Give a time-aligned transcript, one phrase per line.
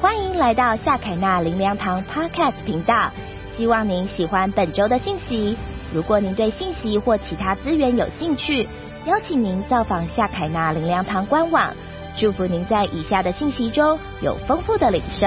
[0.00, 3.10] 欢迎来到夏凯纳林良堂 Podcast 频道，
[3.56, 5.56] 希望您喜欢本周的信息。
[5.92, 8.68] 如果您对信息或其他资源有兴趣，
[9.06, 11.74] 邀请您造访夏凯纳林良堂官网。
[12.16, 15.26] 祝福您在以下的信息中有丰富的领受。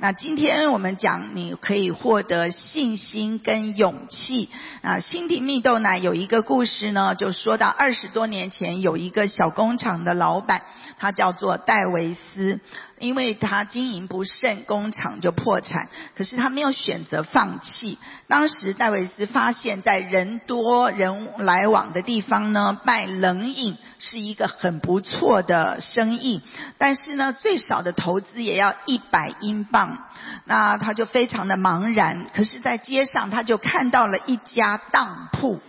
[0.00, 4.50] 那今天我们讲，你可以获得信心跟勇气。
[4.82, 10.62] 啊，新地蜜豆奶有一个故事呢，就说到二十多年前有一个小工厂的老板，
[10.98, 12.60] 他叫做戴维斯，
[12.98, 15.88] 因为他经营不慎，工厂就破产。
[16.16, 17.98] 可是他没有选择放弃。
[18.28, 26.42] 当时戴维斯发现，在人多人来往的地方呢，卖冷饮是一个很不错的生意。
[26.78, 29.98] 但是呢，最少的投资也要一百英镑。
[30.44, 32.26] 那他就非常的茫然。
[32.34, 34.80] 可是，在街上他就看到了一家。
[34.90, 35.60] 当铺，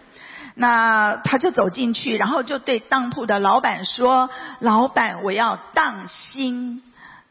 [0.55, 6.83] 那他就走进去，然后就对当铺的老板说：“老板，我要当心。”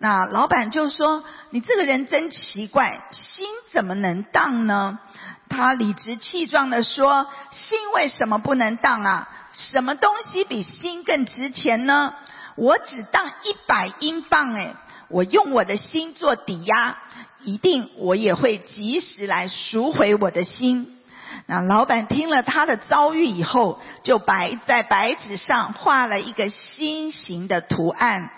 [0.04, 4.98] 那老板就说：“你这个人真奇怪，心怎么能当呢？”
[5.48, 9.30] 他理直气壮地说：“心为什么不能当啊？
[9.54, 12.12] 什么东西比心更值钱呢？
[12.54, 14.74] 我只当一百英镑，哎，
[15.08, 16.98] 我用我的心做抵押，
[17.42, 20.90] 一定我也会及时来赎回我的心。”
[21.46, 28.30] 那老板听了他的遭遇以后，就白在白纸上画了一个心形的图案，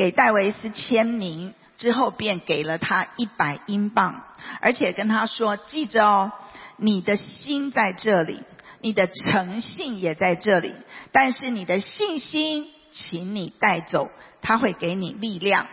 [0.00, 4.24] 给戴维斯签名之后，便给了他一百英镑，
[4.62, 6.32] 而且跟他说：“记着哦，
[6.78, 8.40] 你的心在这里，
[8.80, 10.74] 你的诚信也在这里，
[11.12, 14.08] 但是你的信心，请你带走，
[14.40, 15.66] 他会给你力量。”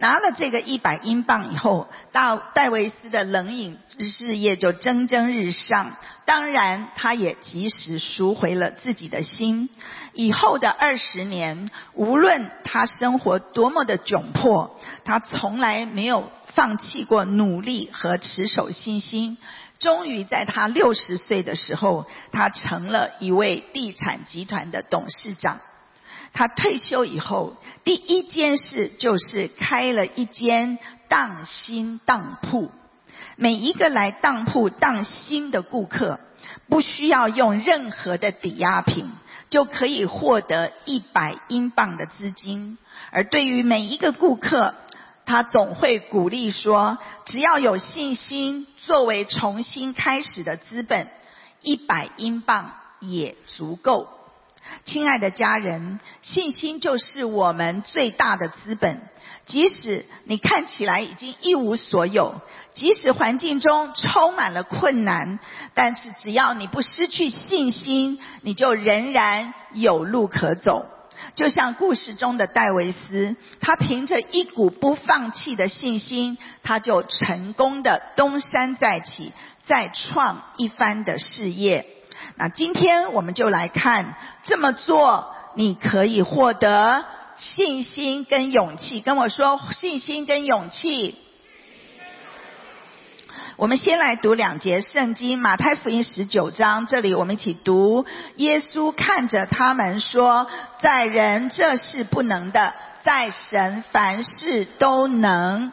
[0.00, 5.94] 拿了这个一百英镑以后，到戴维斯的冷饮事业就蒸蒸日上。
[6.28, 9.70] 当然，他也及时赎回了自己的心。
[10.12, 19.38] 以后的二十年，无论他生活多么的窘迫，他从来没有放弃过努力和持守信心。
[19.78, 25.60] 终于在他六十岁的时候，他成了一位地产集团的董事长。
[26.34, 30.78] 他退休以后，第一件事就是开了一间
[31.08, 32.70] 当心当铺。
[33.36, 36.18] 每一个来当铺当新的顾客，
[36.68, 39.10] 不需要用任何的抵押品，
[39.50, 42.78] 就可以获得一百英镑的资金。
[43.10, 44.74] 而对于每一个顾客，
[45.24, 51.08] 他总会鼓励说：只要有信心作为重新开始的资本，
[51.62, 54.08] 一百英镑也足够。
[54.84, 59.00] 亲爱的家人，信心就是我们最大的资本。
[59.46, 62.40] 即使你看起来已经一无所有，
[62.74, 65.38] 即使环境中充满了困难，
[65.72, 70.84] 但是只要你不失去信心，你就仍然有路可走。
[71.34, 79.32] 就像故事中的戴维斯，他凭着一股不放弃的信心，他就成功的东山再起，
[79.66, 81.86] 再创一番的事业。
[82.36, 84.14] 那今天我们就来看，
[84.44, 87.04] 这么做你可以获得
[87.36, 89.00] 信心跟勇气。
[89.00, 91.16] 跟我说信心跟勇气。
[93.56, 98.06] 我们先来读两节圣经，马太福音十九章，这里我们一起读。
[98.36, 100.48] 耶稣看着他们说
[100.78, 105.72] ：“在人这是不能的，在神凡事都能。”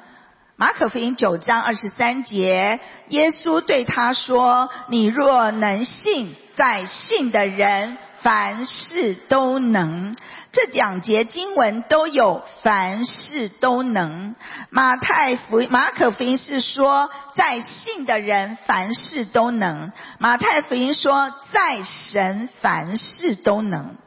[0.58, 2.80] 马可福音九章二十三节，
[3.10, 10.16] 耶稣对他说：“你若能信。”在信的人，凡事都能。
[10.54, 14.34] 这两节经文都有凡事都能。
[14.70, 19.92] 马太福音马可福音是说，在信的人凡事都能。
[20.20, 23.98] 马太福音说，在神凡事都能。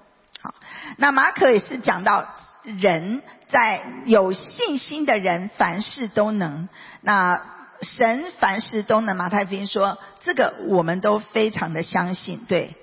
[0.41, 0.55] 好，
[0.97, 2.27] 那马可也是讲到
[2.63, 6.69] 人在有信心的人凡事都能。
[7.01, 7.41] 那
[7.83, 9.17] 神凡事都能。
[9.17, 9.99] 马太福音说。
[10.21, 12.75] 这个我们都非常的相信，对。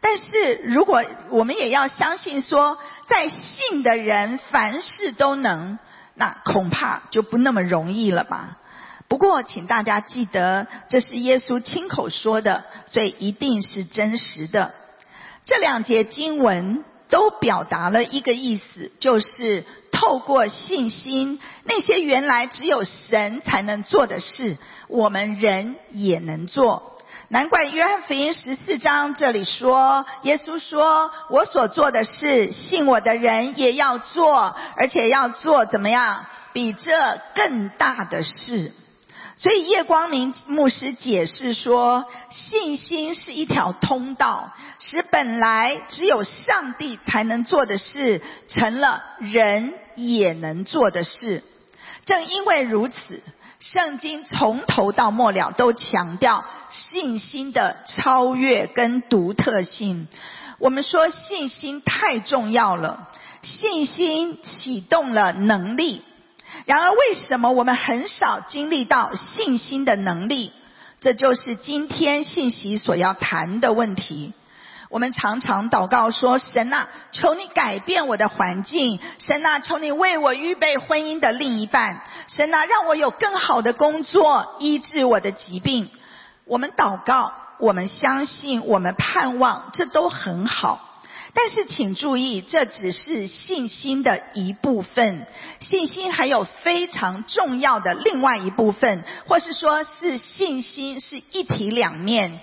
[0.00, 2.76] 但是如果我们也要相信说，
[3.06, 5.78] 在信的人凡事都能，
[6.14, 8.58] 那恐怕就不那么容易了吧。
[9.06, 14.74] 不过，请大家记得，这是耶稣亲口说的，所以一定是真实的。
[15.44, 24.56] 这两节经文都表达了一个意思，就是透过信心，那些原来只有神才能做的事。
[24.88, 26.96] 我们人也能做，
[27.28, 36.24] 难怪约翰福音十四章这里说，耶稣说：“我所做的事，信我的人也要做，而且要做怎么样？
[36.54, 38.72] 比这更大的事。”
[39.40, 51.44] 所以叶光明牧师解释说，信心是一条通道，使本来只有上帝才能做的事，成了人也能做的事。
[52.04, 53.22] 正因为如此，
[53.60, 60.08] 圣经从头到末了都强调信心的超越跟独特性。
[60.58, 63.08] 我们说信心太重要了，
[63.42, 66.02] 信心启动了能力。
[66.68, 70.52] 然而，为什么我们很少经历到信心的能力？
[71.00, 74.34] 这就是今天信息所要谈的问题。
[74.90, 85.88] 我们常常祷告说：“神啊，求你改变我的环境；神啊，求你为我预备婚姻的另一半；神啊，让我有更好的工作，医治我的疾病。”
[86.44, 90.87] 我们祷告，我们相信，我们盼望，这都很好。
[91.34, 95.26] 但是，请注意，这只是信心的一部分。
[95.60, 102.40] 信心还有非常重要的另外一部分，或是说是信心是一体两面，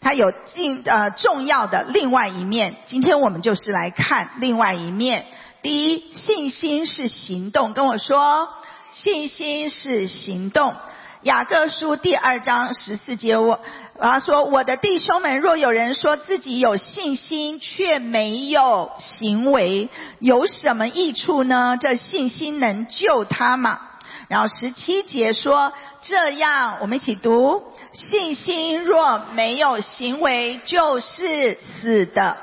[0.00, 2.76] 它有尽呃重要的另外一面。
[2.86, 5.26] 今天我们就是来看另外一面。
[5.62, 7.72] 第一，信心是行动。
[7.72, 8.48] 跟我说，
[8.92, 10.74] 信心是行动。
[11.22, 13.58] 雅各书第二章十四节，我
[13.98, 19.88] 他说：“我的弟兄们，若有人说自己有信心，却没有行为，
[20.20, 21.76] 有什么益处呢？
[21.80, 23.80] 这信心能救他吗？”
[24.28, 25.72] 然后十七节说
[26.02, 32.36] ：“这样，我们一起读：信心若没有行为，就是死的。”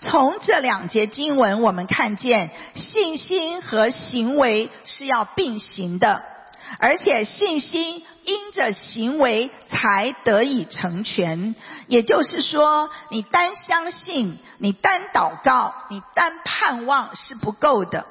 [0.00, 6.22] 从这两节经文，我们看见信心和行为是要并行的。
[6.78, 11.54] 而且信心因着行为才得以成全，
[11.86, 18.06] 也就是说，你单相信、你单祷告、你单盼望是不够的。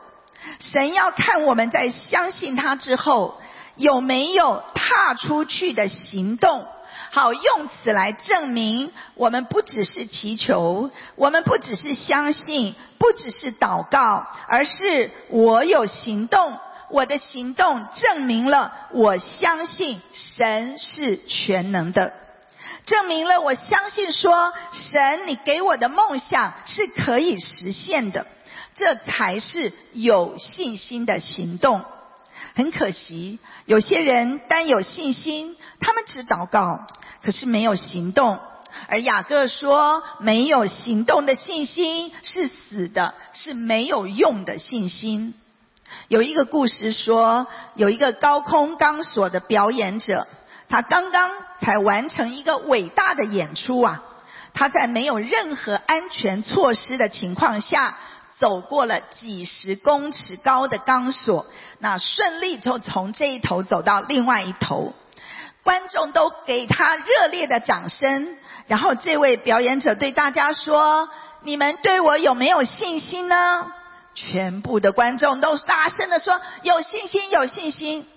[0.60, 3.40] 神要看我们在相信他之后，
[3.76, 6.66] 有没有踏出去的行动，
[7.12, 16.58] 好用此来证明我们不只是祈求，我们不只是相信，不只是祷告，而是我有行动。
[16.90, 22.14] 我的行动证明了我相信神是全能的，
[22.86, 28.28] 证明了我相信说神你给我的梦想是可以实现的，
[28.76, 31.84] 这才是有信心的行动。
[32.54, 36.88] 很可惜，有些人单有信心，他们只祷告，
[37.24, 38.40] 可是没有行动。
[38.88, 45.34] 而雅各说，没有行动的信心是死的，是没有用的信心。
[46.08, 50.28] 有一个故事说，有一个高空钢索的表演者，
[50.70, 54.04] 他刚刚才完成一个伟大的演出啊！
[54.54, 57.98] 他在没有任何安全措施的情况下，
[58.38, 61.48] 走过了几十公尺高的钢索，
[61.80, 64.94] 那顺利就从这一头走到另外一头，
[65.64, 68.38] 观众都给他热烈的掌声。
[68.68, 71.10] 然后这位表演者对大家说
[71.44, 73.72] ：“你们对我有没有信心呢？”
[74.16, 78.08] 全部的观众都大声的说：“有信心，有信心。”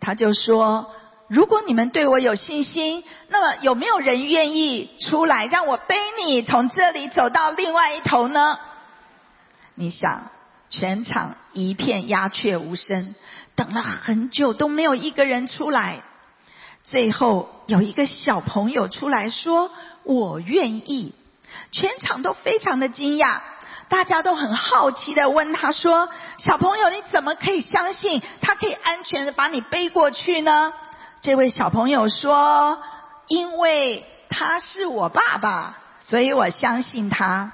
[0.00, 0.94] 他就说
[1.28, 8.58] ：“如果你们对我有信心，那么有没有人愿意出来让我背你从这里走到另外一头呢？”
[9.74, 10.30] 你想，
[10.70, 13.14] 全场一片鸦雀无声，
[13.56, 16.02] 等了很久都没有一个人出来。
[16.84, 19.72] 最后有一个小朋友出来说
[20.04, 21.12] ：“我愿意。”
[21.72, 23.40] 全场都非常的惊讶。
[23.94, 30.72] 大家都很好奇的问他说：“小朋友，你怎么可以相信他可以安全的把你背过去呢？”
[31.22, 32.82] 这位小朋友说
[33.28, 37.52] ：“因为他是我爸爸，所以我相信他。”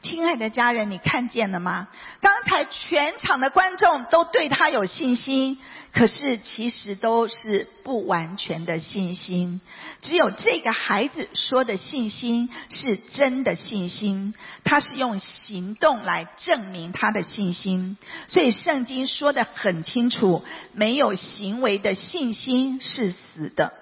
[0.00, 1.88] 亲爱的家人，你看见了吗？
[2.22, 5.60] 刚才全场的观众都对他有信心。
[5.92, 9.60] 可是，其实都是不完全的信心。
[10.04, 17.96] 只有这个孩子说的信心是真的信心，他是用行动来证明他的信心。
[18.28, 23.72] 所以，圣经说的很清楚：没有行为的信心是死的。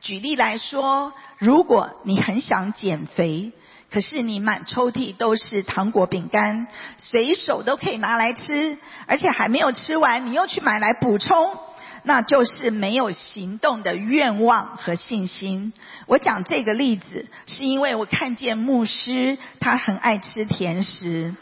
[0.00, 3.52] 举例来说，如果你很想减肥。
[3.90, 6.66] 可是你满抽屉都是糖果饼干，
[6.98, 11.56] 随手都可以拿来吃，而且还没有吃完，你又去买来补充，
[12.02, 15.72] 那就是没有行动的愿望和信心。
[16.06, 21.34] 我讲这个例子，是因为我看见牧师他很爱吃甜食，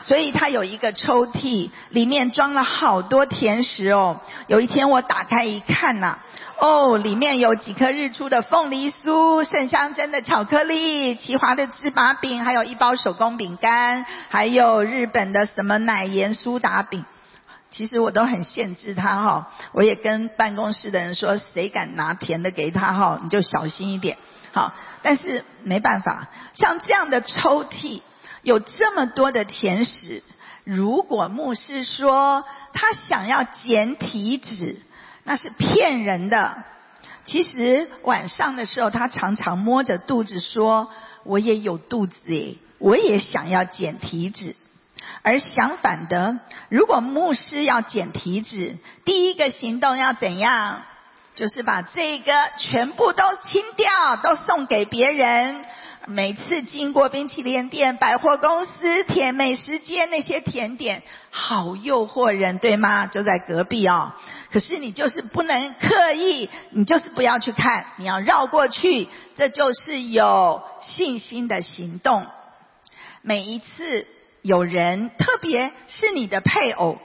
[0.00, 4.20] 所以他有一个抽屉，里面装了好多甜食哦。
[4.46, 6.18] 有一天我打开一看呐。
[6.60, 17.04] 哦，里面有几颗日出的凤梨酥，盛香珍的巧克力，奇华的芝麻饼，还有一包手工饼干，还有日本的什么奶盐苏打饼。
[17.72, 24.18] 其实我都很限制他哈，我也跟办公室的人说，谁敢拿甜的给他哈，你就小心一点。
[24.52, 28.02] 好，但是没办法，像这样的抽屉
[28.42, 30.22] 有这么多的甜食，
[30.64, 34.78] 如果牧师说他想要减体脂，
[35.24, 36.64] 那是骗人的。
[37.24, 40.90] 其实晚上的时候，他常常摸着肚子说
[41.24, 44.56] ：“我也有肚子诶，我也想要减体脂。”
[45.22, 46.38] 而相反的，
[46.68, 50.82] 如果牧师要减体脂，第一个行动要怎样？
[51.34, 55.64] 就是把这个全部都清掉，都送给别人。
[56.06, 63.06] 每次经过冰淇淋店、百货公司、甜美食街，那些甜点好诱惑人，对吗？
[63.06, 64.12] 就在隔壁哦。
[64.50, 69.08] 可是你就是不能刻意，你就是不要去看，你要绕过去。
[69.36, 72.26] 这就是有信心的行动。
[73.22, 74.06] 每一次
[74.42, 76.98] 有人，特别是你的配偶，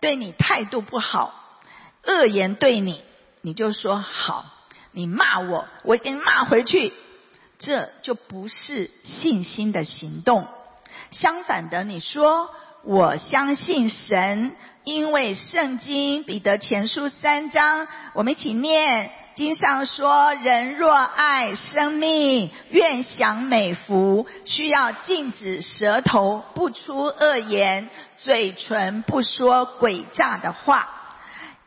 [0.00, 1.34] 对你态度不好，
[2.04, 3.02] 恶言对你，
[3.42, 4.46] 你就说好，
[4.92, 6.92] 你骂我，我给你骂回去。
[7.58, 10.46] 这就不是信心的行动。
[11.10, 12.50] 相反的，你说
[12.82, 30.88] 我相信神，因为圣经彼得前书三章，我们一起念经上说：人若爱生命，愿享美福，需要禁止舌头不出恶言，嘴唇不说诡诈的话。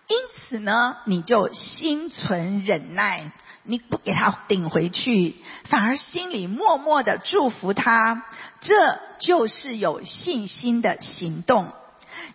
[0.07, 3.31] 因此呢，你就心存忍耐。
[3.69, 8.24] 你不给他顶回去，反而心里默默的祝福他，
[8.62, 11.74] 这就是有信心的行动。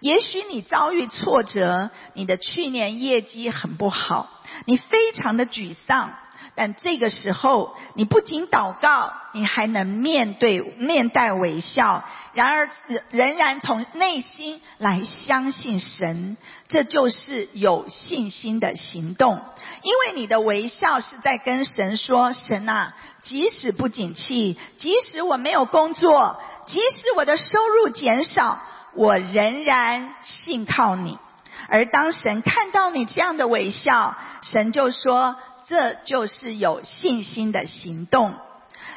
[0.02, 4.28] 也许你遭遇挫折，你的去年业绩很不好，
[4.66, 6.12] 你非常的沮丧。
[6.54, 12.04] 但这个时候，你不仅祷告，你还能面对面带微笑，
[12.34, 12.68] 然而
[13.10, 16.36] 仍然从内心来相信神，
[16.68, 19.40] 这就是有信心的行动。
[19.82, 28.60] 因为你的微笑是在跟神说：“神啊，即使不景气，即使我没有工作，即使我的收入减少，
[28.94, 31.18] 我仍然信靠你。”
[31.68, 35.36] 而当神看到你这样的微笑，神就说。
[35.64, 38.34] 这就是有信心的行动，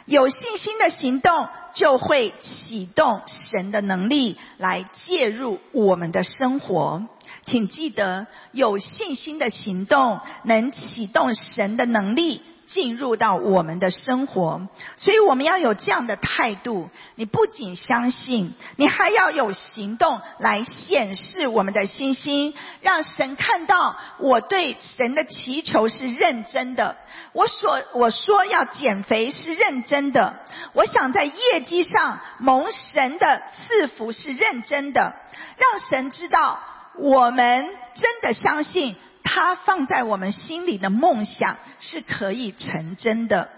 [0.07, 7.05] 有信心的行动就会启动神的能力来介入我们的生活。
[7.45, 12.41] 请记得，有信心的行动能启动神的能力。
[12.67, 14.67] 进入到我们的生活，
[14.97, 16.89] 所以我们要有这样的态度。
[17.15, 26.97] 你不仅相信，你还要有行动来显示我们的信心，让神看到我对神的祈求是认真的。
[27.33, 30.39] 我所我说要减肥是认真的，
[30.73, 35.13] 我想在业绩上蒙神的赐福是认真的，
[35.57, 36.59] 让神知道
[36.97, 38.95] 我们真的相信。
[39.25, 43.49] 他放在我们心里的梦想是可以成真的。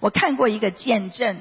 [0.00, 1.36] 我看过一个见证，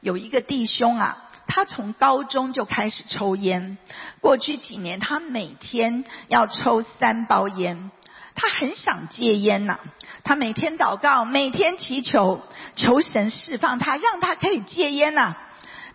[0.00, 3.76] 有一个弟兄啊，他从高中就开始抽烟，
[4.20, 7.90] 过去几年他每天要抽三包烟，
[8.36, 9.80] 他很想戒烟呐。
[10.22, 12.40] 他每天祷告，每天祈求，
[12.76, 15.36] 求神释放他，让他可以戒烟呐。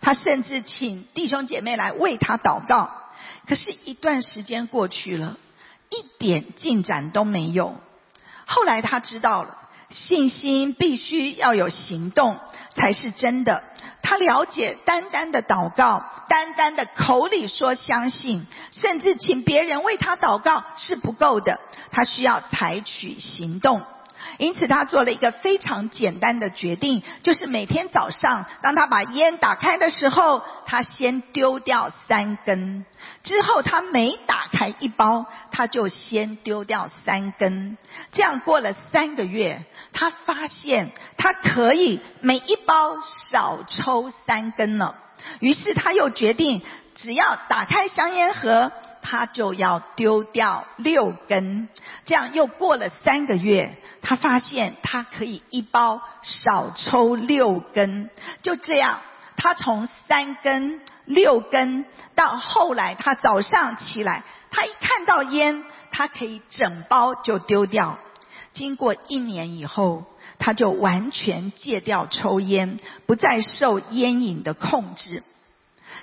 [0.02, 2.90] 他甚至请弟兄姐妹来为他祷告。
[3.48, 5.38] 可是，一段时间过去了。
[5.90, 7.76] 一点进展都没有。
[8.46, 9.56] 后来他知道了，
[9.90, 12.38] 信心必须要有行动
[12.74, 13.62] 才是真的。
[14.02, 21.58] 他了解，单单的祷告，单单的口里说相信，甚至请别人为他祷告是不够的。
[21.90, 23.82] 他需要采取行动。
[24.38, 32.84] 因此，他做了一个非常简单的决定，就是每天早上，当他把烟打开的时候，他先丢掉三根；
[33.22, 37.78] 之后，他每打开一包，他就先丢掉三根。
[38.12, 43.00] 这样过了三个月，他发现他可以每一包
[43.30, 44.96] 少抽三根了。
[45.40, 46.62] 于是，他又决定，
[46.94, 48.70] 只要打开香烟盒，
[49.08, 51.68] 他就要丢掉六根。
[52.04, 53.76] 这样又过了三个月。
[54.02, 58.08] 他发现他可以一包少抽六根，
[58.40, 59.00] 就这样，
[59.36, 61.84] 他从三根、六根
[62.14, 64.22] 到后来，他早上起来，
[64.52, 67.98] 他一看到烟，他可以整包就丢掉。
[68.52, 70.04] 经过一年以后，
[70.38, 75.24] 他就完全戒掉抽烟，不再受烟瘾的控制。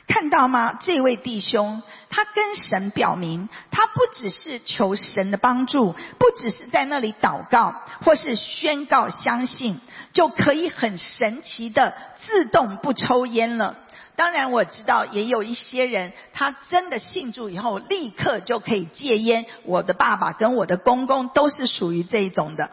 [0.08, 0.78] 看到吗？
[0.82, 9.80] 这位弟兄，他跟神表明，他不只是求神的帮助，不只是在那里祷告，或是宣告相信，
[10.12, 11.94] 就可以很神奇的
[12.26, 13.78] 自动不抽烟了。
[14.16, 19.46] 当然，我知道也有一些人，他真的信主以后，立刻就可以戒烟。
[19.64, 22.70] 我的爸爸跟我的公公都是属于这一种的。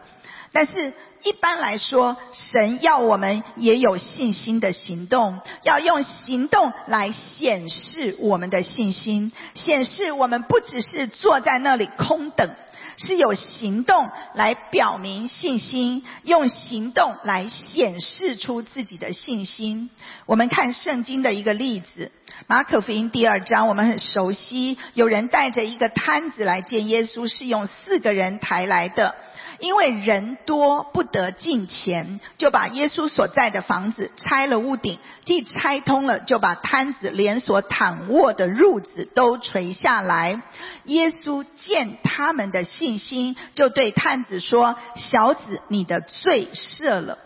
[0.53, 0.93] 但是，
[1.23, 12.49] 一般来说，神要我们也有信心的行动，要用行动来显示我们的信心，显示我们不只是坐在那里空等，
[12.97, 19.89] 是有行动来表明信心，用行动来显示出自己的信心。
[20.25, 22.11] 我们看圣经的一个例子，
[22.47, 29.15] 马可福音第二章，我们很熟悉，有人带着一个摊子来见耶稣，是用四个人抬来的。
[29.61, 40.41] 因为人多不得进前，就把耶稣所在的房子拆了屋顶，既拆通了，就把摊子连锁躺卧的褥子都垂下来。
[40.85, 47.19] 耶稣见他们的信心，就对探子说：“小子，你的罪赦了。”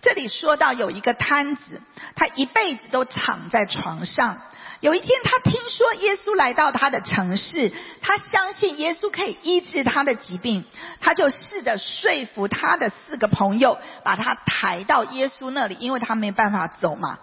[0.00, 1.82] 这里说到有一个摊子，
[2.14, 4.38] 他一辈子都躺在床上。
[4.80, 10.64] 有一天，他听说耶稣来到他的城市，他相信耶稣可以医治他的疾病，
[11.00, 17.18] 他就试着说服他的四个朋友，把他抬到耶稣那里，因为他没办法走嘛。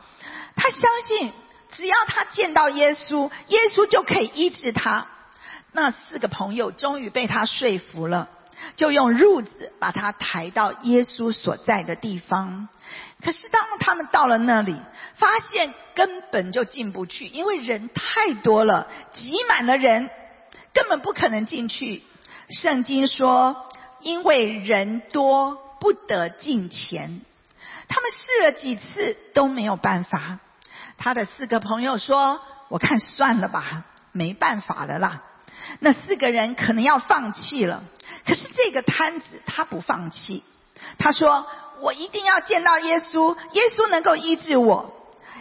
[0.58, 1.32] 他相信，
[1.70, 5.08] 只要他见到耶稣，耶稣就可以医治他。
[5.72, 8.30] 那四个朋友终于被他说服了。
[8.78, 12.68] 就用褥子把他抬到耶稣所在的地方。
[13.26, 14.76] 可是当他们到了那里，
[15.16, 20.12] 发现根本就进不去，因为人太多了，挤满了人，
[20.74, 22.04] 根本不可能进去。
[22.50, 23.68] 圣经说，
[24.02, 27.22] 因为人多不得进前。
[27.88, 30.40] 他们试了几次都没有办法。
[31.00, 32.40] 他的四个朋友说
[32.70, 35.24] ：“我看算了吧，没办法了啦。”
[35.82, 37.84] 那四个人可能要放弃了。
[38.24, 40.44] 可是这个摊子他不放弃，
[41.00, 41.48] 他说
[41.86, 44.92] ：“我一定要见到耶稣，耶稣能够医治我。”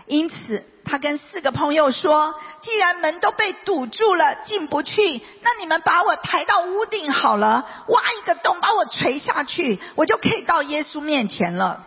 [0.07, 11.87] 因此，他跟四个朋友说：“既然门都被堵住了，进不去，那你们把我抬到屋顶好了，挖一个洞把我垂下去，我就可以到耶稣面前了。”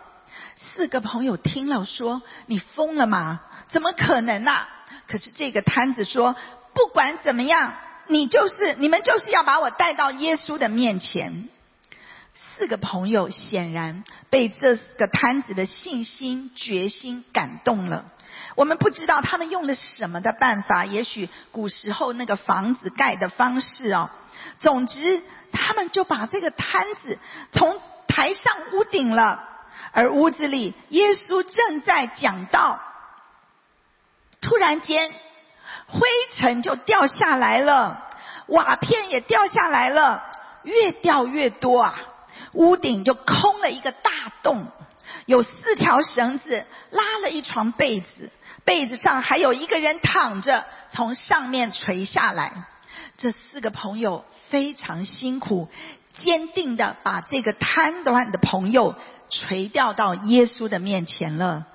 [0.74, 3.40] 四个朋友听了说：“你疯了吗？
[3.70, 4.68] 怎么可能啊？”
[5.06, 6.34] 可是这个摊子说
[6.74, 7.74] ：“不管怎么样。”
[8.10, 11.50] 你就是你们就是要把我带到耶稣的面前。
[12.56, 18.06] 四个朋友显然被这个摊子的信心决心感动了。
[18.54, 24.10] 我们不知道他们用了什么的办法，也许古时候那个房子盖的方式哦。
[24.60, 25.22] 总之，
[25.52, 27.18] 他们就把这个摊子
[27.52, 29.42] 从抬上屋顶了，
[29.92, 32.80] 而屋子里耶稣正在讲道。
[34.40, 35.12] 突然间。
[35.90, 38.04] 灰尘就掉下来了，
[38.48, 40.22] 瓦片也掉下来了，
[40.62, 41.98] 越掉越多啊！
[42.52, 44.10] 屋顶就空了一个大
[44.42, 44.66] 洞，
[45.26, 48.30] 有四条绳子拉了一床被子，
[48.64, 52.64] 被子上还有一个人躺着，从上面垂下来。
[53.16, 55.68] 这四个朋友非常辛苦，
[56.14, 58.94] 坚定的把这个瘫痪的朋友
[59.28, 61.66] 垂吊到耶稣的面前了。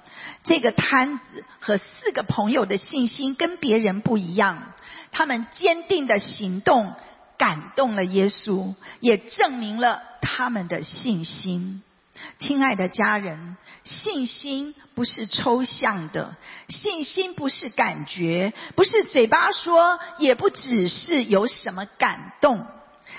[0.44, 4.74] 这个摊子和四个朋友的信心跟别人不一样，
[5.12, 6.94] 他们坚定的行动
[7.44, 11.84] 感动了耶稣，也证明了他们的信心。
[12.40, 16.38] 亲爱的家人，信心不是抽象的，
[16.70, 22.66] 信心不是感觉，不是嘴巴说，也不只是有什么感动。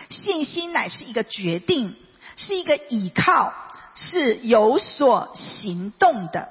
[0.09, 1.95] 信心乃是一个决定，
[2.37, 3.53] 是一个倚靠，
[3.95, 6.49] 是有所行动的。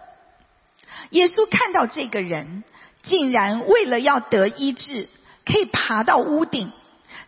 [1.09, 2.63] 耶稣看到这个人，
[3.01, 5.09] 竟然为了要得医治，
[5.43, 6.71] 可以爬到屋顶，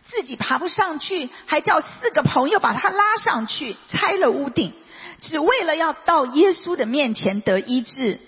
[0.08, 4.72] 自己爬不上去，还叫四个朋友把他拉上去，拆了屋顶，
[5.20, 8.20] 只为了要到耶稣的面前得医治。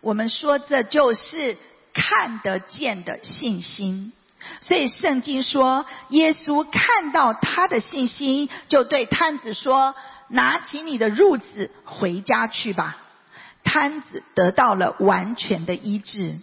[0.00, 1.56] 我们说这就是
[1.92, 4.12] 看得见的信心。
[4.60, 9.96] 所以圣经说，耶稣看到他的信心，就对摊子说
[10.30, 12.98] ：“拿起你的褥子回家去吧。”
[13.64, 16.36] 摊子得到了完全的医治，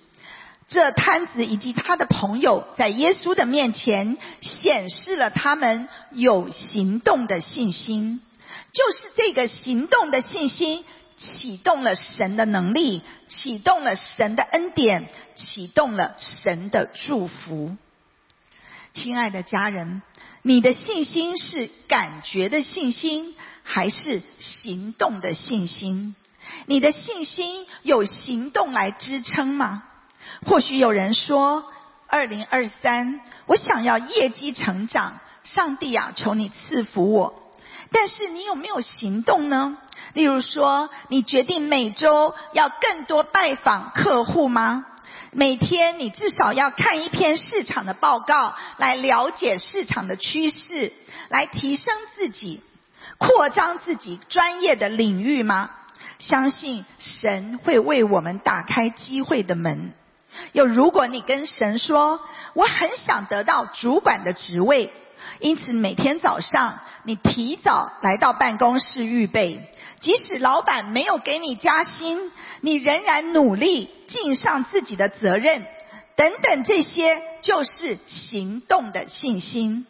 [0.68, 8.22] 这摊子以及他的朋友在耶稣的面前显示了他们有行动的信心，
[8.72, 10.84] 就是这个行动的信心
[11.18, 17.76] 启动了神的能力，启动了神的恩典，启动了神的祝福。
[18.94, 20.02] 亲爱的家人，
[20.42, 26.16] 你的信心是感觉的信心，还是行动的信心？
[26.66, 29.84] 你的信心有行动来支撑吗？
[30.46, 31.66] 或许有人说，
[32.08, 37.42] 二零二三，我想要业绩成长，上帝啊，求你赐福我。
[37.92, 39.78] 但是你有没有行动呢？
[40.14, 44.86] 例如说，你决定每周要更多拜访客户吗？
[45.32, 50.94] 每天你至少要看一篇市场的报告，来了解市场的趋势，
[51.30, 52.62] 来提升自己。
[53.18, 55.70] 扩张自己专业的领域吗？
[56.20, 59.94] 相信神会为我们打开机会的门。
[60.52, 62.20] 又如果你跟神说，
[62.54, 64.92] 我很想得到主管的职位，
[65.40, 69.68] 因此每天早上你提早来到办公室预备，
[70.00, 75.66] 即使老板没有给你加薪，你仍然努力尽上自己的责任，
[76.16, 79.88] 等等，这些就是行动的信心。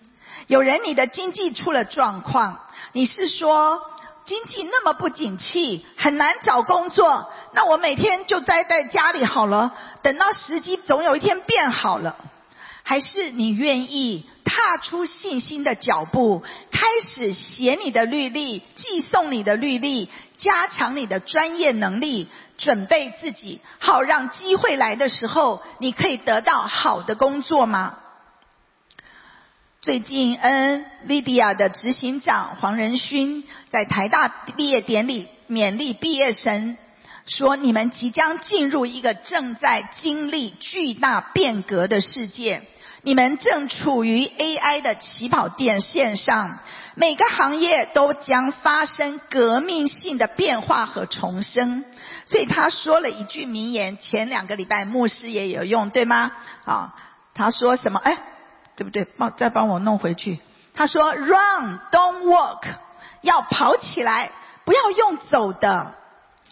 [0.48, 2.60] 有人你的经济出了状况，
[2.92, 3.82] 你是说？
[4.26, 7.32] 经济那么不景气，很难找工作。
[7.54, 12.16] 那我每天就待在家里好了，等到时机总有一天变好了。
[12.86, 28.00] 还是你愿意踏出信心的脚步，开始写你的履历，寄送你的履历，加强你的专业能力，准备自己，好让机会来的时候，你可以得到好的工作吗？
[29.84, 36.78] 最近，NVIDIA 的执行长黄仁勋在台大毕业典礼勉励毕业生，
[37.26, 42.62] 说：“你们即将进入一个正在经历巨大变革的世界，
[43.02, 46.60] 你们正处于 AI 的起跑点线上，
[46.96, 51.84] 每个行业都将发生革命性的变化和重生。”
[52.26, 56.32] 所以他说了一句名言，前两个礼拜牧师也有用，对吗？
[56.64, 56.96] 啊，
[57.34, 58.00] 他说什么？
[58.00, 58.18] 哎。
[58.76, 59.06] 对不对？
[59.18, 60.40] 帮再帮我弄回去。
[60.76, 62.64] 他说：“Run, don't walk，
[63.22, 64.32] 要跑起来，
[64.66, 65.94] 不要用走的。”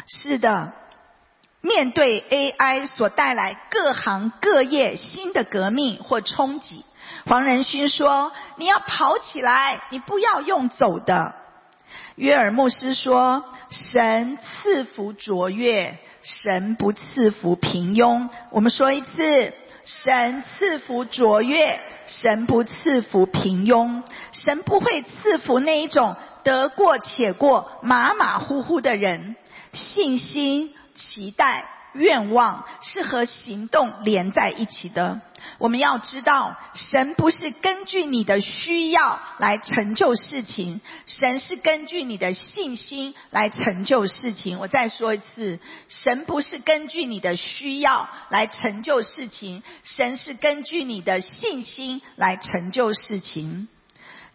[0.07, 0.73] 是的，
[1.61, 6.85] 面对 AI 所带来各行各业新的革命或冲击，
[7.25, 11.33] 黄仁勋说：“你要跑起来，你不要用走的。”
[12.15, 19.53] 约尔牧师说：“神赐福卓越，神不赐福平庸。”我们说一次
[19.85, 29.37] ：“神赐福卓越。”神不赐福平庸，神不会赐福那一种得过且过、马马虎虎的人。
[29.71, 31.63] 信心、期待、
[31.93, 35.21] 愿望是和行动连在一起的。
[35.57, 44.59] 我们要知道，神不是根据你的需要来成就事情，神是根据你的信心来成就事情。
[44.59, 53.67] 我再说一次，神不是根据你的需要来成就事情，神是根据你的信心来成就事情。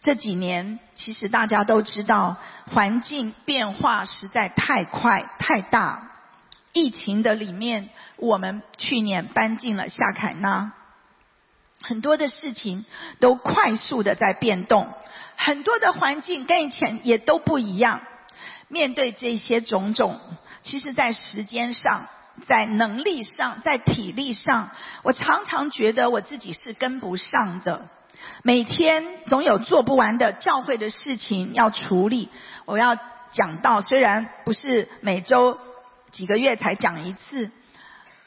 [0.00, 2.36] 这几年，其实大家都知道，
[2.70, 6.10] 环境变化实在太快太大。
[6.72, 10.72] 疫情的里面，我们去年搬进了夏凯纳。
[11.86, 12.84] 很多的事情
[13.20, 14.88] 都快速的在变动，
[15.36, 18.00] 很多的环境跟以前也都不一样。
[18.66, 20.18] 面对这些种种，
[20.64, 22.08] 其实在时间上、
[22.48, 24.70] 在能力上、在体力上，
[25.04, 27.86] 我常常觉得我自己是跟不上的。
[28.42, 32.28] 每天总有做不完的教会的事情要处理，
[32.64, 32.98] 我要
[33.30, 35.56] 讲到，虽然不是每周
[36.10, 37.52] 几个月才讲一次，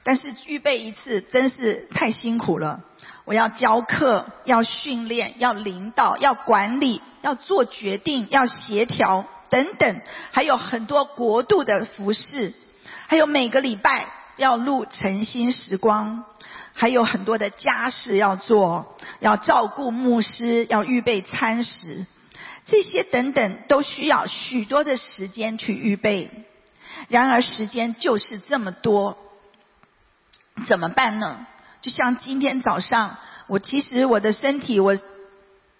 [0.04, 2.86] 但是预备一次真是太辛苦了。
[3.30, 12.56] 我要教课，要训练，要领导，要管理，要做决定，要协调等等，还有很多国度的服饰，
[13.06, 16.26] 还有每个礼拜要录晨星时光，
[16.74, 22.08] 还有很多的家事要做，要照顾牧师，要预备餐食，
[22.66, 26.32] 这些等等都需要许多的时间去预备。
[27.10, 29.20] 然而时间就是这么多，
[30.68, 31.46] 怎么办呢？
[31.82, 34.98] 就像今天早上，我其实我的身体，我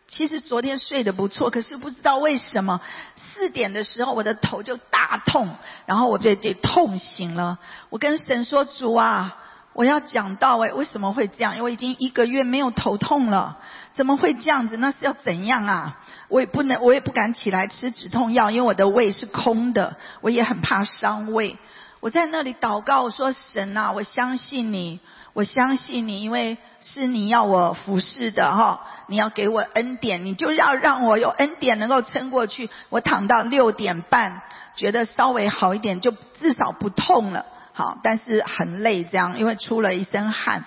[0.08, 2.82] 其实昨天睡得不错，可是不知道为什么
[3.16, 7.60] 四点的时候我的头就大痛，然后我就就痛醒了。
[7.90, 9.38] 我跟神说：“主啊，
[9.74, 11.58] 我要讲到哎，为什么会这样？
[11.58, 13.58] 因为已经一个月没有头痛了，
[13.94, 14.78] 怎么会这样子？
[14.78, 16.00] 那是要怎样啊？
[16.30, 21.58] 我也不能，我也不敢起来吃止痛药，因为我的胃是空的，我也很怕伤胃。
[22.00, 25.02] 我在那里祷告，我说：神啊，我相信你。”
[25.34, 32.70] 我相信你，因为是你要我服侍的哈，你要给我恩典，你就要让我有恩典能够撑过去。
[32.90, 34.42] 我躺到六点半，
[34.76, 37.46] 觉得稍微好一点，就至少不痛了。
[37.74, 40.66] 好，但是很累，这样因为出了一身汗。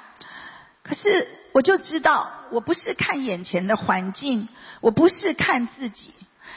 [0.83, 4.49] 可是我就知道，我不是看眼前的环境，
[4.81, 6.15] 我不是看自己。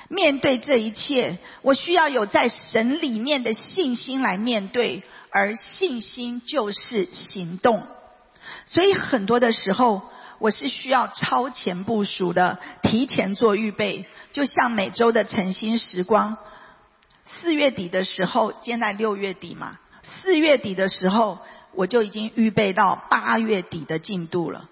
[0.07, 5.03] 面对这一切，我需要有在神里面的信心来面对。
[5.31, 7.83] 而信心就是行动，
[8.65, 10.01] 所以很多的时候，
[10.39, 14.05] 我是需要超前部署的，提前做预备。
[14.33, 16.37] 就像每周的晨星时光，
[17.25, 19.79] 四月底的时候，现在六月底嘛，
[20.21, 21.39] 四月底的时候，
[21.73, 24.67] 我就已经预备到八月底的进度了。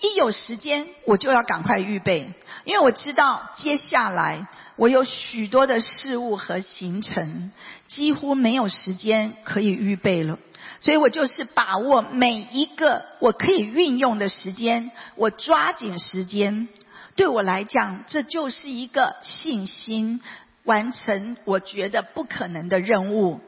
[0.00, 2.32] 一有时间，我就要赶快预备，
[2.64, 7.50] 因为我知道接下来我有许多的事物和行程，
[7.88, 10.38] 几乎没有时间可以预备了。
[10.80, 16.68] 所以我就是把握每一个我可以运用的时间，我抓紧时间。
[17.16, 20.20] 对我来讲，这就是一个信心，
[20.62, 23.40] 完成我觉得不可能的任务。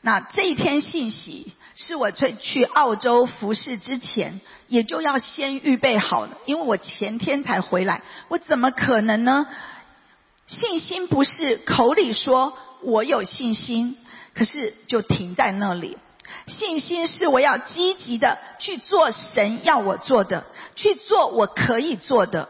[0.00, 9.46] 那这一篇信息是我在去澳洲服侍之前，也就要先预备好了，因为我前天才回来，我怎么可能呢？
[10.48, 13.96] 信心不是口里说我有信心，
[14.34, 15.96] 可是就停在那里。
[16.46, 22.48] 信心是我要积极的去做神要我做的，去做我可以做的。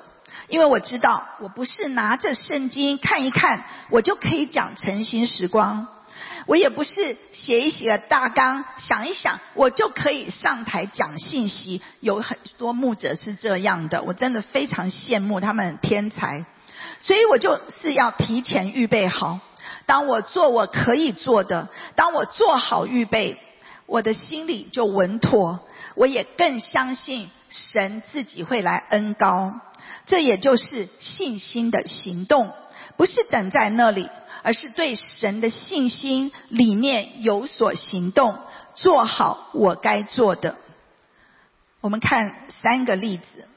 [0.49, 5.87] 因为我知道，我不是拿着圣经看一看，我就可以讲诚心时光；
[6.47, 11.81] 我也不是写一写大纲，想一想，我就可以上台讲信息。
[12.01, 16.45] 有很多牧者是这样的，我真的非常羡慕他们天才。
[16.99, 19.41] 所以我就是要提前预备好，
[19.87, 23.39] 当我做我可以做的，当我做好预备。
[23.87, 25.61] 我的心里就稳妥，
[25.95, 29.61] 我也更相信神自己会来恩高，
[30.07, 32.53] 这也就是信心的行动，
[32.97, 34.09] 不是等在那里，
[34.43, 38.39] 而是对神的信心里面有所行动，
[38.75, 40.57] 做好我该做的。
[41.81, 43.49] 我们看三个例子，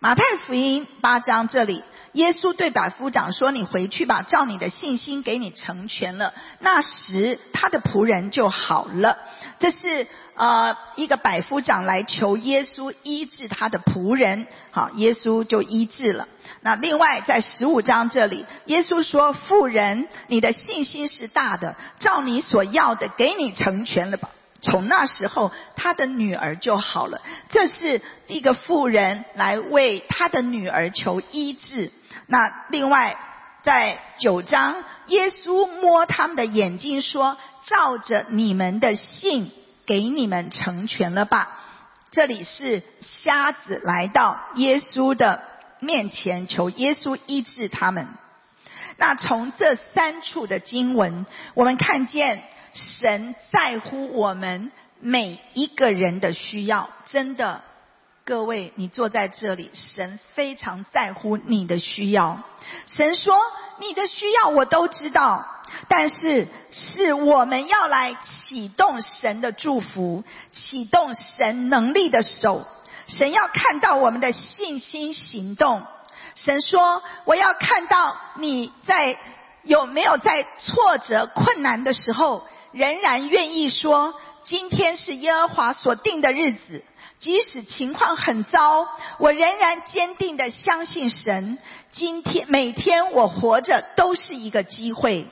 [0.00, 1.82] 马太福音八章这里。
[2.16, 6.32] 耶稣对百夫长说：“你回去吧，照你的信心给你成全了。
[6.60, 9.18] 那时他的仆人就好了。
[9.58, 16.26] 这是呃一个百夫长来求耶稣医治他的仆人，好，耶稣就医治了。
[16.62, 24.30] 那另外在十五章这里，耶稣说：妇人，你的信心是大的，照你所要的给你成全了吧。”
[24.62, 27.20] 从那时候，他的女儿就好了。
[27.48, 31.92] 这是一个妇人来为他的女儿求医治。
[32.26, 32.38] 那
[32.70, 33.16] 另外，
[33.62, 39.50] 在九章，耶稣摸他们的眼睛说：“照着你们的信，
[39.84, 41.60] 给你们成全了吧。”
[42.10, 45.42] 这里是瞎子来到耶稣的
[45.80, 48.08] 面前，求耶稣医治他们。
[48.96, 52.42] 那从这三处的经文，我们看见
[52.76, 57.62] 神在乎我们每一个人的需要，真的。
[58.24, 62.42] 各位，你坐在这里，神非常在乎你的需要。
[62.86, 63.36] 神说
[63.78, 65.46] ：“你的需要我都知道，
[65.86, 72.66] 但是是我们要来启动神的祝福，启动神能力的手。
[73.06, 75.84] 神要看到我们的信心行动。
[76.34, 79.16] 神说：我要看到你在
[79.62, 82.44] 有没有在挫折困难的时候，
[82.76, 86.84] 仍然愿意说：今天是耶和华所定的日子。”
[87.18, 88.86] 即使情况很糟，
[89.18, 91.56] 我仍然坚定的相信神。
[91.90, 95.26] 今天每天我活着都是一个机会。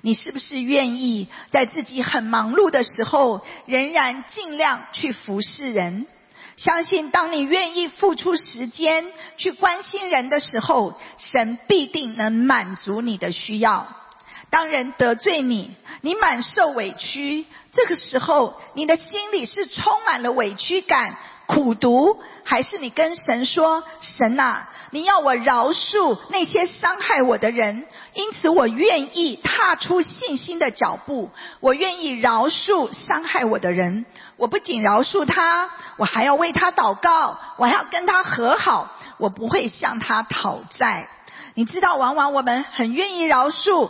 [0.00, 6.08] 你是不是愿意在自己很忙碌的时候，仍然尽量去服侍人？
[6.56, 14.01] 相信当你愿意付出时间去关心人的时候，神必定能满足你的需要。
[14.52, 34.04] 当人得罪你，你满受委屈，这个时候你的心里是充满了委屈感、苦毒，还是你跟神说：“神呐，你要我饶恕那些伤害我的人，因此我愿意踏出信心的脚步，我愿意饶恕伤害我的人。
[34.36, 41.08] 我不仅饶恕他，我还要为他祷告，我还要跟他和好，我不会向他讨债。
[41.54, 43.88] 你知道，往往我们很愿意饶恕。”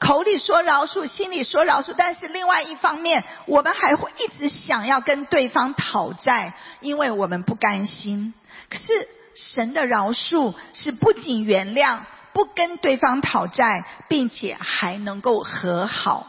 [0.00, 8.32] 口里说饶恕，心里说饶恕，但是另外一方面，我们还会一直想要跟对方讨债，因为我们不甘心。
[8.70, 12.00] 可是神的饶恕是不仅原谅，
[12.32, 16.26] 不跟对方讨债，并且还能够和好。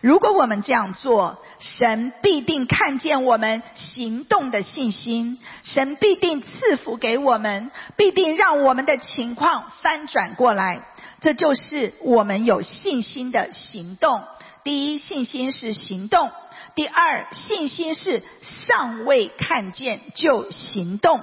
[0.00, 10.80] 如果我们这样做，神必定看见我们行动的信心，神必定赐福给我们，必定让我们的情况翻转过来。
[11.22, 14.22] 这就是我们有信心的行动。
[14.64, 16.30] 第一，信心是行动；
[16.74, 21.20] 第二，信心是尚未看见就行动。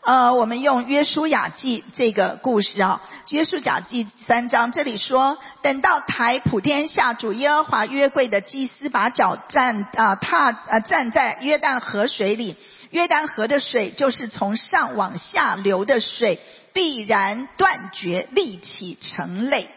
[0.00, 12.56] 呃，我们用约书亚记这个故事啊，约书亚记三章这里说，等到台普天下主耶和华约柜的祭司把脚站啊踏啊站在约旦河水里，
[12.90, 16.40] 约旦河的水就是从上往下流的水。
[16.78, 19.68] 必然断绝，立起成累。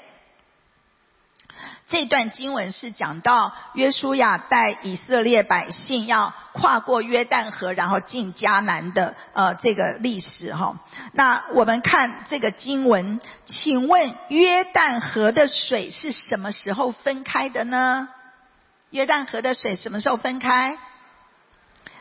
[1.87, 10.75] 这段经文是讲到约书亚带以色列百姓要跨过约旦河，然后进迦南的呃这个历史哈。
[11.13, 18.09] 那我们看这个经文，请问约旦河的水是什么时候分开的呢？
[18.91, 20.77] 约旦河的水什么时候分开？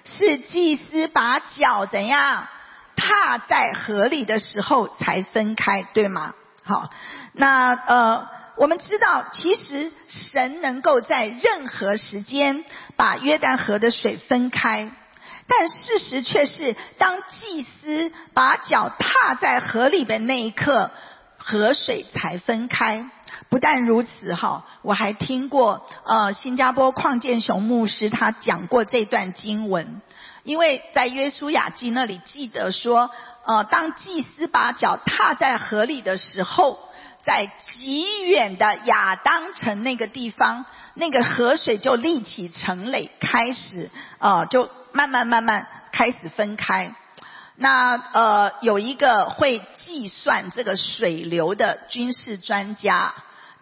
[0.04, 2.48] 是祭司把脚怎样
[3.00, 6.34] 踏在河里的时候才分开，对吗？
[6.62, 6.90] 好，
[7.32, 8.28] 那呃。
[8.56, 12.62] 我们知道，其实神能够在任何时间
[12.94, 14.90] 把约旦河的水分开，
[15.48, 20.90] 但事实却是，当祭司把脚踏在河里的那一刻，
[21.38, 23.08] 河水才分开。
[23.48, 30.02] 不但如此，哈，我还听过呃，新加坡邝建雄牧师他讲过这段经文，
[30.42, 33.10] 因为在约书亚记那里记得说，
[33.44, 36.78] 呃，当祭司把脚踏在河里的时候。
[37.22, 46.94] 在极远的亚当城那个地方，那个河水就立起成垒，开始呃，就慢慢慢慢开始分开。
[47.56, 53.12] 那呃，有一个会计算这个水流的军事专家，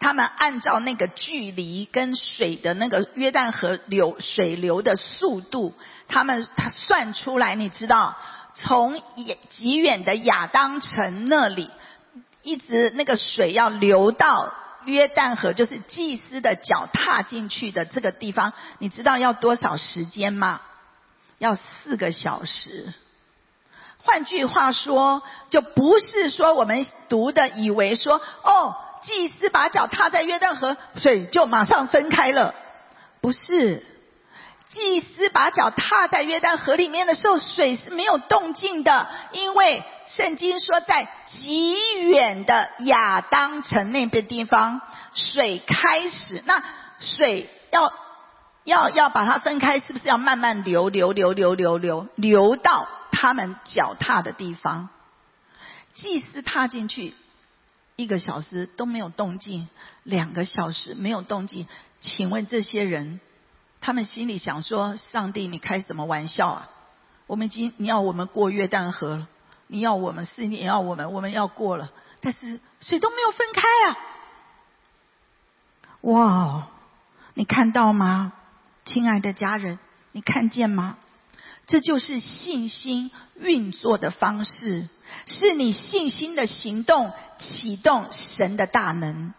[0.00, 5.74] 他们按照那个距离跟水的那个约旦河流水流的速度，
[6.08, 8.16] 他们他算出来，你知道，
[8.54, 9.02] 从
[9.50, 11.70] 极远的亚当城那里。
[12.44, 14.54] 一直那个水要流到
[14.87, 20.62] 约旦河，就是祭司的脚踏进去的这个地方，你知道要多少时间吗？
[21.37, 22.94] 要四个小时。
[23.98, 32.54] 换句话说，就不是说我们读的以为说，哦，祭司把脚踏在约旦河，水就马上分开了，
[33.20, 33.84] 不是。
[34.70, 44.82] 祭司把脚踏在约旦河里面的时候，水是没有动静的，因为圣经说在极远的亚当城那边地方，
[45.14, 46.62] 水开始，那
[47.00, 47.90] 水要
[48.64, 54.90] 要要把它分开，是不是要慢慢流流流流流流流到他们脚踏的地方？
[55.94, 57.14] 祭司踏进去
[57.98, 59.68] 一个小时都没有动静，
[60.04, 61.66] 两个小时没有动静，
[62.00, 63.18] 请问这些人？
[63.80, 66.70] 他们心里想说：“上帝，你开什么玩笑啊？
[67.26, 69.28] 我们已经你要我们过约旦河了，
[69.66, 73.98] 你要我们是你要我们，我们要过了，但是水都没有分开啊！
[76.02, 76.68] 哇，
[77.34, 78.32] 你看到吗，
[78.84, 79.80] 亲爱的家人？
[80.12, 80.98] 你看见吗？
[81.66, 84.88] 这就是信心运作的方式，
[85.26, 89.33] 是你信心的行动启动神的大门。”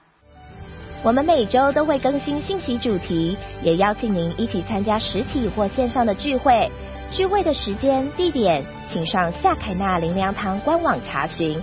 [1.02, 6.70] 我们每周都会更新信息主题，也邀请您一起参加实体或线上的聚会。
[7.12, 11.60] 聚会的时间、地点，请上夏凯纳灵粮堂官网查询。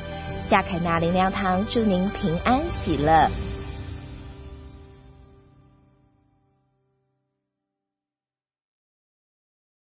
[0.49, 3.31] 夏凯纳灵粮堂祝您平安喜乐。